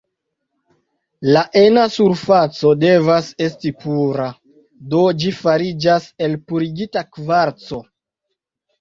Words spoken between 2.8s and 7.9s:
devas esti pura, do ĝi fariĝas el purigita kvarco.